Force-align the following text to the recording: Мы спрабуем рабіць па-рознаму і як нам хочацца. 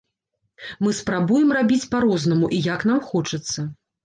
Мы 0.87 0.93
спрабуем 0.99 1.51
рабіць 1.57 1.89
па-рознаму 1.93 2.51
і 2.59 2.63
як 2.73 2.89
нам 2.93 2.99
хочацца. 3.13 3.59